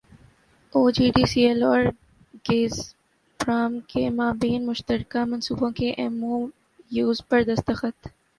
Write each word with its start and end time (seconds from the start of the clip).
او 0.73 0.81
G 0.95 1.07
D 1.15 1.23
C 1.31 1.41
L 1.47 1.61
اور 1.63 1.81
Gazprom 2.47 3.79
کے 3.91 4.03
مابین 4.17 4.65
مشترکہ 4.65 5.23
منصوبوں 5.31 5.71
کے 5.77 5.89
ایم 5.97 6.23
او 6.25 6.37
یوز 6.91 7.17
پر 7.29 7.39
دستخط 7.47 7.97